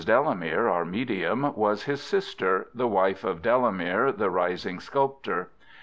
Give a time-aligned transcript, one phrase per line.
[0.03, 5.49] Delamere, our medium, was his sister, the wife of Delamere, the rising sculptor.